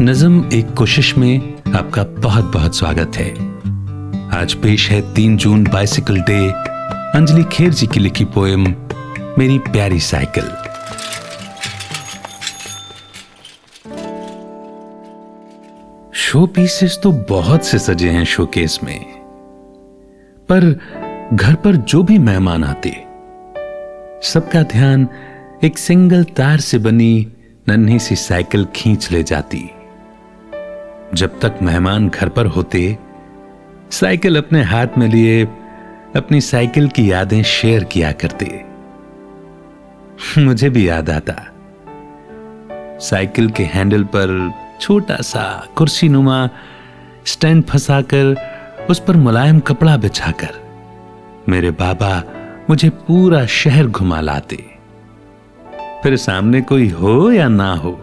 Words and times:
नजम 0.00 0.34
एक 0.52 0.72
कोशिश 0.74 1.16
में 1.18 1.62
आपका 1.74 2.02
बहुत 2.04 2.44
बहुत 2.44 2.76
स्वागत 2.76 3.16
है। 3.16 3.28
आज 4.30 4.54
पेश 4.54 4.88
है 4.90 5.00
तीन 5.14 5.36
जून 5.36 5.62
बाइसिकल 5.64 6.20
डे, 6.20 6.38
अंजलि 7.18 7.44
खेर 7.52 7.70
जी 7.70 7.86
की 7.86 8.00
लिखी 8.00 8.24
पोएम, 8.24 8.66
मेरी 9.38 9.58
प्यारी 9.58 10.00
साइकिल। 10.00 10.44
शो 16.12 16.44
पीसेस 16.46 16.98
तो 17.02 17.12
बहुत 17.30 17.64
से 17.64 17.78
सजे 17.78 18.10
हैं 18.10 18.24
शोकेस 18.24 18.78
में, 18.84 19.00
पर 20.48 20.68
घर 21.32 21.54
पर 21.54 21.76
जो 21.76 22.02
भी 22.02 22.18
मेहमान 22.18 22.64
आते, 22.64 22.90
सबका 24.24 24.62
ध्यान 24.72 25.08
एक 25.64 25.78
सिंगल 25.78 26.24
तार 26.36 26.60
से 26.60 26.78
बनी 26.78 27.26
नन्ही 27.68 27.98
सी 27.98 28.16
साइकिल 28.16 28.66
खींच 28.74 29.10
ले 29.12 29.22
जाती। 29.22 29.70
जब 31.14 31.40
तक 31.40 31.58
मेहमान 31.62 32.08
घर 32.08 32.28
पर 32.28 32.46
होते, 32.46 32.98
साइकिल 33.90 34.36
अपने 34.36 34.62
हाथ 34.62 34.86
में 34.98 35.08
लिए, 35.08 35.44
अपनी 36.16 36.40
साइकिल 36.40 36.88
की 36.88 37.10
यादें 37.12 37.42
शेयर 37.42 37.84
किया 37.84 38.12
करते। 38.12 38.64
मुझे 40.38 40.70
भी 40.70 40.88
याद 40.88 41.10
आता। 41.10 41.34
साइकिल 43.00 43.50
के 43.50 43.64
हैंडल 43.64 44.04
पर 44.04 44.52
छोटा 44.80 45.16
सा 45.16 45.66
कुर्सी 45.76 46.08
नुमा 46.08 46.48
स्टैंड 47.26 47.64
फंसाकर 47.64 48.34
उस 48.90 49.00
पर 49.00 49.16
मुलायम 49.16 49.60
कपड़ा 49.60 49.96
बिछाकर, 49.96 50.54
मेरे 51.48 51.70
बाबा 51.70 52.22
मुझे 52.70 52.88
पूरा 52.88 53.46
शहर 53.46 53.86
घुमा 53.86 54.20
लाते। 54.20 54.64
फिर 56.02 56.16
सामने 56.16 56.60
कोई 56.60 56.88
हो 56.88 57.30
या 57.32 57.48
ना 57.48 57.74
हो 57.74 58.00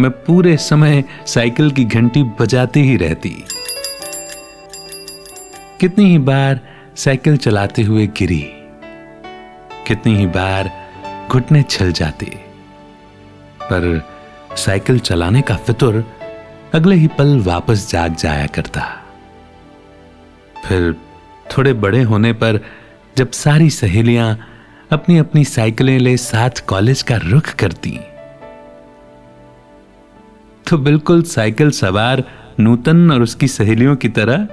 मैं 0.00 0.10
पूरे 0.10 0.56
समय 0.56 1.04
साइकिल 1.26 1.70
की 1.70 1.84
घंटी 1.84 2.22
बजाती 2.40 2.80
ही 2.80 2.96
रहती। 2.96 3.30
कितनी 5.80 6.04
ही 6.04 6.18
बार 6.18 6.60
साइकिल 6.96 7.36
चलाते 7.36 7.82
हुए 7.82 8.06
गिरी, 8.06 8.40
कितनी 9.86 10.14
ही 10.16 10.26
बार 10.26 10.70
घुटने 11.30 11.62
छल 11.62 11.92
जाते। 11.92 12.26
पर 13.62 14.02
साइकिल 14.56 14.98
चलाने 14.98 15.42
का 15.42 15.56
फितुर 15.56 16.04
अगले 16.74 16.96
ही 16.96 17.06
पल 17.08 17.38
वापस 17.40 17.90
जाग 17.90 18.14
जाया 18.14 18.46
करता। 18.46 18.82
फिर 20.66 20.94
थोड़े 21.50 21.72
बड़े 21.72 22.02
होने 22.02 22.32
पर 22.32 22.60
जब 23.16 23.30
सारी 23.30 23.70
सहेलियाँ 23.70 24.36
अपनी 24.92 25.18
अपनी 25.18 25.44
साइकिलें 25.44 25.98
ले 25.98 26.16
साथ 26.16 26.64
कॉलेज 26.66 27.02
का 27.02 27.16
रुख 27.16 27.52
करती 27.54 27.98
तो 30.68 30.76
बिल्कुल 30.78 31.22
साइकिल 31.22 31.70
सवार 31.70 32.22
नूतन 32.60 33.10
और 33.10 33.22
उसकी 33.22 33.48
सहेलियों 33.48 33.94
की 33.96 34.08
तरह 34.08 34.46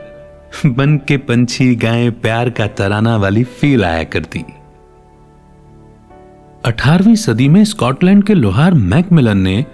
बन 0.66 0.96
के 0.98 1.18
पंछी 1.18 1.76
गाय 1.76 2.10
प्यार 2.10 2.50
का 2.50 2.68
तराना 2.68 3.16
वाली 3.18 3.44
फील 3.44 3.84
आया 3.86 4.04
करती। 4.04 4.44
अठारहवीं 6.66 7.16
सदी 7.16 7.48
में 7.50 7.64
स्कॉटलैंड 7.66 8.24
के 8.24 8.34
लोहार 8.34 8.74
मैकमिलन 8.74 9.38
ने 9.38 9.66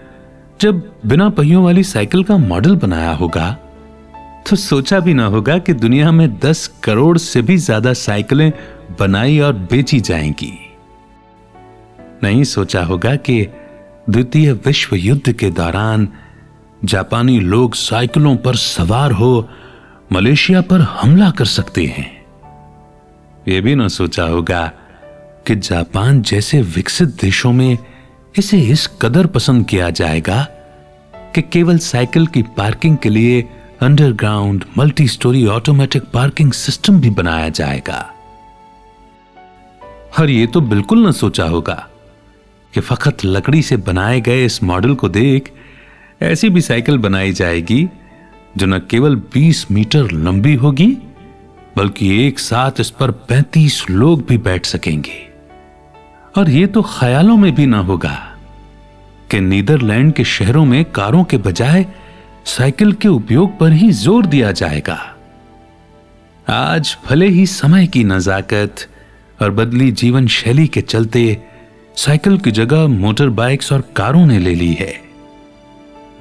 जब 0.61 0.81
बिना 1.05 1.29
पहियों 1.29 1.63
वाली 1.63 1.83
साइकिल 1.83 2.23
का 2.23 2.37
मॉडल 2.37 2.75
बनाया 2.75 3.11
होगा 3.11 3.49
तो 4.49 4.55
सोचा 4.55 4.99
भी 4.99 5.13
ना 5.13 5.25
होगा 5.25 5.57
कि 5.57 5.73
दुनिया 5.73 6.11
में 6.11 6.27
दस 6.39 6.67
करोड़ 6.83 7.17
से 7.17 7.41
भी 7.41 7.57
ज़्यादा 7.57 7.93
साइकिलें 7.93 8.51
बनाई 8.99 9.39
और 9.39 9.53
बेची 9.71 9.99
जाएँगी। 9.99 10.53
नहीं 12.23 12.43
सोचा 12.43 12.83
होगा 12.83 13.15
कि 13.15 13.41
द्वितीय 14.09 14.51
विश्व 14.65 14.95
युद्ध 14.95 15.31
के 15.31 15.49
दौरान 15.51 16.07
जापानी 16.85 17.39
लोग 17.39 17.75
साइकिलों 17.75 18.37
पर 18.37 18.55
सवार 18.55 19.11
हो 19.11 19.49
मलेशिया 20.11 20.61
पर 20.61 20.81
हमला 20.81 21.31
कर 21.31 21.45
सकते 21.45 21.85
हैं। 21.85 22.25
यह 23.47 23.61
भी 23.61 23.75
ना 23.75 23.87
सोचा 23.87 24.23
होगा 24.23 24.71
कि 25.47 25.55
जापान 25.55 26.21
जैसे 26.21 26.61
विकसित 26.61 27.07
देशों 27.07 27.53
में 27.53 27.77
इसे 28.37 28.59
इस 28.61 28.87
कदर 29.01 29.25
पसंद 29.25 29.67
किया 29.67 29.89
जाएगा 29.89 30.47
कि 31.35 31.41
केवल 31.41 31.77
साइकिल 31.77 32.27
की 32.27 32.41
पार्किंग 32.41 32.97
के 32.97 33.09
लिए 33.09 33.49
underground 33.81 34.65
multi 34.77 35.07
storey 35.07 35.45
automatic 35.47 36.03
parking 36.03 36.51
system 36.51 37.01
भी 37.01 37.09
बनाया 37.09 37.49
जाएगा। 37.49 38.13
हर 40.17 40.29
ये 40.29 40.47
तो 40.47 40.61
बिल्कुल 40.61 41.07
न 41.07 41.11
सोचा 41.11 41.43
होगा 41.43 41.87
कि 42.73 42.81
फकत 42.81 43.17
लकड़ी 43.25 43.61
से 43.61 43.77
बनाए 43.77 44.21
गए 44.21 44.45
इस 44.45 44.63
मॉडल 44.63 44.95
को 44.95 45.09
देख 45.09 45.53
ऐसी 46.21 46.49
भी 46.49 46.61
साइकिल 46.61 46.97
बनाई 46.97 47.31
जाएगी 47.31 47.87
जो 48.57 48.65
न 48.65 48.79
केवल 48.79 49.15
20 49.35 49.65
मीटर 49.71 50.11
लंबी 50.11 50.53
होगी, 50.55 50.87
बल्कि 51.77 52.27
एक 52.27 52.39
साथ 52.39 52.79
इस 52.79 52.89
पर 52.89 53.11
35 53.11 53.89
लोग 53.89 54.25
भी 54.27 54.37
बैठ 54.37 54.65
सकेंगे। 54.65 55.19
और 56.37 56.49
ये 56.49 56.67
तो 56.67 56.81
ख्यालों 56.81 57.37
में 57.37 57.55
भी 57.55 57.65
ना 57.65 57.79
होगा 57.79 58.17
कि 59.31 59.39
नीदरलैंड 59.39 60.13
के 60.13 60.23
शहरों 60.23 60.65
में 60.65 60.83
कारों 60.85 61.23
के 61.23 61.37
बजाय 61.37 61.85
साइकिल 62.45 62.93
के 62.93 63.07
उपयोग 63.07 63.57
पर 63.59 63.71
ही 63.71 63.91
ज़ोर 63.91 64.25
दिया 64.25 64.51
जाएगा। 64.51 64.99
आज 66.47 66.97
भले 67.09 67.27
ही 67.27 67.45
समय 67.45 67.87
की 67.87 68.03
नजाकत 68.03 68.87
और 69.41 69.51
बदली 69.51 69.91
जीवन 69.91 70.27
शैली 70.27 70.67
के 70.67 70.81
चलते 70.81 71.37
साइकिल 71.97 72.37
की 72.37 72.51
जगह 72.51 72.87
मोटर 72.87 73.29
बाइक्स 73.29 73.71
और 73.73 73.81
कारों 73.95 74.25
ने 74.25 74.39
ले 74.39 74.55
ली 74.55 74.73
है। 74.73 75.10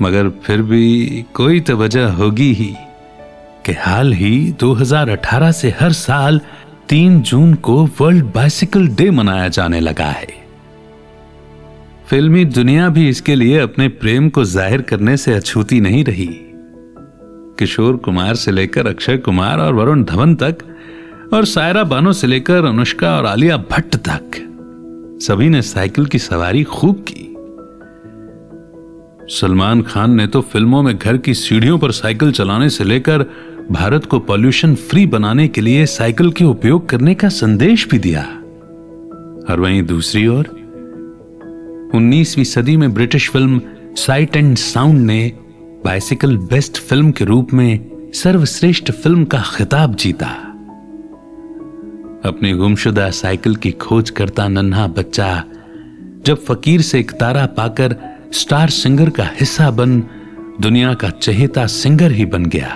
मगर 0.03 0.29
फिर 0.45 0.63
भी 0.63 1.25
कोई 1.35 1.61
तो 1.61 1.77
वजह 1.77 2.13
होगी 2.13 2.53
ही 2.53 2.73
कि 3.67 3.73
हाल 3.79 4.13
ही 4.13 4.53
2018 4.53 5.53
से 5.53 5.71
हर 5.81 5.93
साल 5.93 6.41
तीन 6.89 7.21
जून 7.23 7.55
को 7.55 7.85
वर्ल्ड 8.01 8.25
बाइसिकल 8.35 8.89
डे 8.89 9.11
मनाया 9.11 9.49
जाने 9.49 9.81
लगा 9.81 10.07
है। 10.07 10.29
फिल्मी 12.09 12.45
दुनिया 12.45 12.89
भी 12.89 13.09
इसके 13.09 13.35
लिए 13.35 13.59
अपने 13.59 13.89
प्रेम 13.89 14.29
को 14.29 14.45
ज़ाहिर 14.45 14.83
करने 14.83 15.17
से 15.17 15.35
अछूती 15.35 15.81
नहीं 15.81 16.05
रही। 16.05 16.29
किशोर 17.59 17.97
कुमार 17.97 18.35
से 18.35 18.51
लेकर 18.51 18.87
अक्षय 18.87 19.17
कुमार 19.19 19.61
और 19.61 19.75
वरुण 19.75 20.05
धवन 20.05 20.35
तक 20.35 20.59
और 21.33 21.45
सायरा 21.45 21.85
बानो 21.85 22.13
से 22.13 22.27
लेकर 22.27 22.65
अनुष्का 22.65 23.17
और 23.17 23.27
आलिया 23.27 23.57
भट्ट 23.71 23.97
तक, 24.09 24.31
सभी 25.23 25.49
ने 25.49 25.63
साइकिल 25.63 26.07
की 26.07 26.19
सवारी 26.19 26.63
खूब 26.65 27.05
की। 27.09 27.27
सलमान 29.31 29.83
खान 29.83 30.15
ने 30.15 30.27
तो 30.27 30.41
फ़िल्मों 30.41 30.83
में 30.83 30.99
घर 30.99 31.17
की 31.17 31.35
सीढ़ियों 31.35 31.79
पर 31.79 31.93
साइकिल 31.93 32.33
चलाने 32.33 32.71
से 32.71 32.85
लेकर 32.85 33.23
भारत 33.71 34.05
को 34.05 34.19
पॉल्यूशन 34.19 34.75
फ्री 34.75 35.07
बनाने 35.07 35.49
के 35.49 35.61
लिए 35.61 35.87
साइकिल 35.87 36.33
के 36.33 36.45
उपयोग 36.45 36.89
करने 36.89 37.15
का 37.15 37.29
संदेश 37.29 37.89
भी 37.89 37.99
दिया। 37.99 38.23
और 39.51 39.61
वहीं 39.61 39.83
दूसरी 39.83 40.27
ओर 40.27 40.49
19वीं 41.95 42.45
सदी 42.45 42.77
में 42.77 42.95
British 42.95 43.31
film 43.31 43.61
sight 43.97 44.37
and 44.37 44.57
sound 44.57 45.01
ने 45.01 45.33
बाइसिकल 45.85 46.37
बेस्ट 46.37 46.79
फ़िल्म 46.79 47.11
के 47.11 47.25
रूप 47.25 47.53
में 47.53 47.91
सर्वश्रेष्ठ 48.15 48.91
फ़िल्म 48.91 49.25
का 49.25 49.43
खिताब 49.57 49.97
जीता। 49.97 50.27
अपनी 52.25 52.53
गुमशुदा 52.53 53.11
साइकिल 53.11 53.57
की 53.57 53.71
खोज 53.71 54.11
करता 54.11 54.49
नन्हा 54.49 54.87
बच्चा 54.87 55.45
जब 56.27 56.45
फकीर 56.45 56.81
से 56.81 57.01
एक 57.01 57.11
तारा 57.11 57.47
पाकर 57.47 57.97
स्टार 58.33 58.71
सिंगर 58.71 59.11
का 59.11 59.25
हिस्सा 59.25 59.71
बन, 59.71 60.01
दुनिया 60.61 60.95
का 60.95 61.11
चहेता 61.11 61.67
सिंगर 61.67 62.13
ही 62.13 62.25
बन 62.25 62.47
गया। 62.47 62.69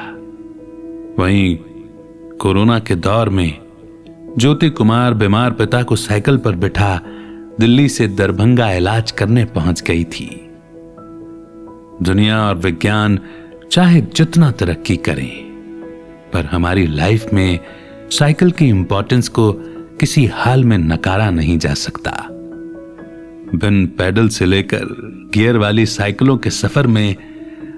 वहीं 1.19 1.56
कोरोना 2.38 2.78
के 2.78 2.94
दौर 2.94 3.28
में 3.28 3.59
ज्योति 4.38 4.70
कुमार 4.70 5.15
बीमार 5.15 5.50
पिता 5.50 5.82
को 5.82 5.97
साइकिल 5.97 6.37
पर 6.37 6.54
बिठा, 6.54 7.00
दिल्ली 7.60 7.88
से 7.88 8.09
दरभंगा 8.09 8.72
इलाज 8.72 9.10
करने 9.10 9.44
पहुँच 9.44 9.82
गई 9.82 10.04
थी। 10.04 10.50
दुनिया 12.03 12.48
और 12.48 12.54
विज्ञान 12.54 13.18
चाहे 13.72 14.01
जितना 14.01 14.51
तरक्की 14.51 14.97
करें, 14.97 15.30
पर 16.33 16.45
हमारी 16.45 16.86
लाइफ 16.86 17.33
में 17.33 17.59
साइकिल 18.10 18.51
की 18.51 18.68
इंपॉर्टेंस 18.68 19.28
को 19.28 19.53
किसी 20.01 20.27
हाल 20.27 20.65
में 20.65 20.78
नकारा 20.78 21.30
नहीं 21.30 21.59
जा 21.59 21.74
सकता। 21.74 22.34
बिन 23.46 23.86
पैडल 23.98 24.28
से 24.28 24.46
लेकर 24.46 24.86
गियर 25.34 25.56
वाली 25.58 25.86
साइकिलों 25.86 26.36
के 26.36 26.50
सफ़र 26.50 26.86
में 26.86 27.14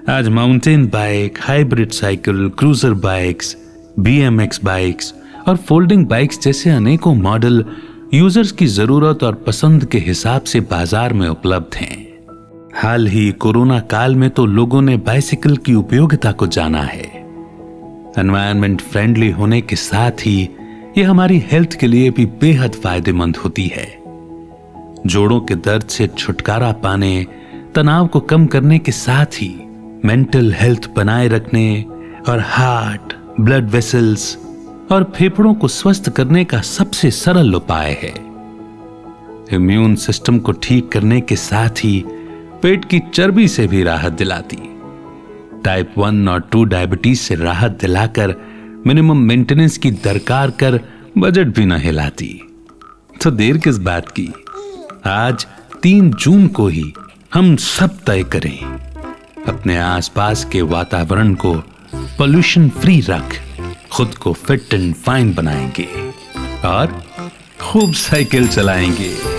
आज 0.09 0.27
mountain 0.29 0.85
bike, 0.87 1.37
hybrid 1.41 1.91
cycle, 1.91 2.49
cruiser 2.49 2.93
bikes, 2.93 3.55
BMX 3.99 4.63
bikes 4.63 5.13
और 5.47 5.57
फोल्डिंग 5.57 6.05
बाइक्स 6.07 6.39
जैसे 6.41 6.69
अनेकों 6.69 7.13
मॉडल 7.15 7.63
यूज़र्स 8.13 8.51
की 8.51 8.65
ज़रूरत 8.67 9.23
और 9.23 9.35
पसंद 9.47 9.85
के 9.85 9.97
हिसाब 9.97 10.43
से 10.43 10.59
बाज़ार 10.61 11.13
में 11.13 11.27
उपलब्ध 11.27 11.75
हैं। 11.75 12.05
हाल 12.75 13.07
ही 13.07 13.31
कोरोना 13.31 13.79
काल 13.91 14.15
में 14.15 14.29
तो 14.29 14.45
लोगों 14.45 14.81
ने 14.81 14.97
बाइसिकल 14.97 15.57
की 15.57 15.73
उपयोगिता 15.73 16.31
को 16.31 16.47
जाना 16.47 16.81
है। 16.81 17.05
एनवायरमेंट 18.19 18.81
फ्रेंडली 18.81 19.29
होने 19.31 19.61
के 19.61 19.75
साथ 19.75 20.25
ही 20.25 20.49
यह 20.97 21.09
हमारी 21.09 21.43
हेल्थ 21.51 21.79
के 21.79 21.87
लिए 21.87 22.09
भी 22.09 22.25
बेहद 22.41 22.75
फ़ायदेमंद 22.75 23.37
होती 23.37 23.67
है। 23.67 23.87
जोड़ों 25.07 25.39
के 25.39 25.55
दर्द 25.55 25.83
से 25.83 26.07
छुटकारा 26.07 26.71
पाने, 26.71 27.25
तनाव 27.75 28.07
को 28.07 28.19
कम 28.19 28.45
करने 28.45 28.79
के 28.79 28.91
साथ 28.91 29.25
ही 29.25 29.49
मेंटल 30.05 30.53
हेल्थ 30.53 30.89
बनाए 30.95 31.27
रखने 31.27 31.85
और 32.29 32.39
हार्ट, 32.39 33.13
ब्लड 33.41 33.69
वेसल्स 33.69 34.37
और 34.91 35.11
फेफड़ों 35.15 35.53
को 35.53 35.67
स्वस्थ 35.67 36.09
करने 36.09 36.43
का 36.45 36.61
सबसे 36.61 37.11
सरल 37.11 37.55
उपाय 37.55 37.91
है। 38.03 38.13
इम्यून 39.53 39.95
सिस्टम 39.95 40.39
को 40.39 40.51
ठीक 40.51 40.91
करने 40.91 41.21
के 41.21 41.35
साथ 41.35 41.69
ही 41.69 42.03
पेट 42.61 42.85
की 42.85 42.99
चर्बी 43.13 43.47
से 43.47 43.67
भी 43.67 43.83
राहत 43.83 44.13
दिलाती। 44.13 44.59
टाइप 45.63 45.93
वन 45.97 46.27
और 46.29 46.41
टू 46.51 46.63
डायबिटीज़ 46.63 47.19
से 47.19 47.35
राहत 47.35 47.77
दिलाकर 47.81 48.35
मिनिमम 48.87 49.17
मेंटेनेंस 49.17 49.77
की 49.77 49.91
दरकार 49.91 50.51
कर 50.51 50.79
बजट 51.17 51.47
भी 51.47 51.65
न 51.65 51.71
हिलाती। 51.71 52.41
तो 53.23 53.31
देर 53.31 53.57
किस 53.57 53.77
बात 53.77 54.09
की? 54.09 54.33
आज 55.07 55.47
तीन 55.83 56.09
जून 56.11 56.47
को 56.47 56.67
ही 56.67 56.93
हम 57.33 57.55
सब 57.55 57.97
तय 58.05 58.23
करें। 58.23 58.59
अपने 59.47 59.77
आसपास 59.77 60.45
के 60.45 60.61
वातावरण 60.61 61.33
को 61.33 61.53
पोल्यूशन 61.95 62.69
फ्री 62.69 63.01
रख, 63.01 63.41
खुद 63.91 64.15
को 64.15 64.33
फिट 64.33 64.73
एंड 64.73 64.95
फाइन 64.95 65.33
बनाएँगे 65.33 65.87
और 66.67 67.03
खूब 67.61 67.93
साइकिल 67.93 68.47
चलाएँगे। 68.47 69.36